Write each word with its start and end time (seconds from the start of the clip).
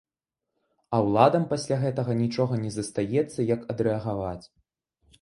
А 0.97 1.01
ўладам 1.07 1.45
пасля 1.53 1.77
гэтага 1.85 2.17
нічога 2.23 2.53
не 2.65 2.75
застаецца, 2.81 3.39
як 3.55 3.71
адрэагаваць. 3.75 4.43